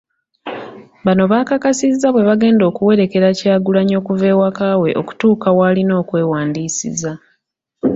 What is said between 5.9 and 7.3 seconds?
okwewandiisiza